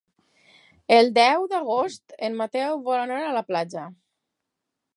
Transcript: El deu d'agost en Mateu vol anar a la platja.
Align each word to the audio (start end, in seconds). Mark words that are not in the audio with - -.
El 0.95 1.11
deu 1.17 1.45
d'agost 1.51 2.15
en 2.29 2.39
Mateu 2.39 2.81
vol 2.89 3.03
anar 3.05 3.21
a 3.27 3.37
la 3.39 3.45
platja. 3.51 3.85